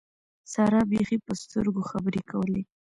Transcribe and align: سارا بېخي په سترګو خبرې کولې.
سارا 0.53 0.81
بېخي 0.91 1.17
په 1.25 1.33
سترګو 1.41 1.81
خبرې 1.89 2.21
کولې. 2.31 2.61